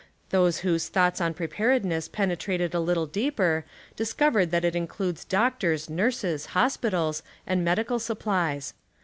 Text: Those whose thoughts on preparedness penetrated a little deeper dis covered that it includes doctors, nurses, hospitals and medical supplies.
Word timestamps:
Those 0.31 0.61
whose 0.65 0.87
thoughts 0.89 1.21
on 1.21 1.35
preparedness 1.35 2.07
penetrated 2.07 2.73
a 2.73 2.79
little 2.79 3.05
deeper 3.05 3.65
dis 3.95 4.13
covered 4.13 4.49
that 4.49 4.65
it 4.65 4.75
includes 4.75 5.23
doctors, 5.25 5.91
nurses, 5.91 6.47
hospitals 6.57 7.21
and 7.45 7.63
medical 7.63 7.99
supplies. 7.99 8.73